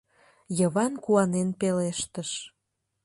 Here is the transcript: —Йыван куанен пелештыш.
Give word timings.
—Йыван 0.57 0.93
куанен 1.03 1.49
пелештыш. 1.59 2.29